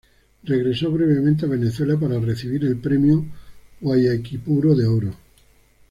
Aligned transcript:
Regresó 0.41 0.91
brevemente 0.91 1.45
a 1.45 1.49
Venezuela 1.49 1.95
para 1.95 2.19
recibir 2.19 2.65
el 2.65 2.77
Premio 2.77 3.23
Guaicaipuro 3.81 4.73
de 4.73 4.87
Oro. 4.87 5.13